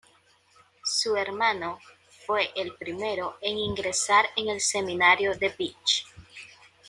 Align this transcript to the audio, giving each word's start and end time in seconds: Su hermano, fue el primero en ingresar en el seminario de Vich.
Su 0.83 1.15
hermano, 1.15 1.77
fue 2.25 2.49
el 2.55 2.73
primero 2.73 3.37
en 3.39 3.59
ingresar 3.59 4.25
en 4.35 4.49
el 4.49 4.59
seminario 4.59 5.35
de 5.37 5.49
Vich. 5.49 6.07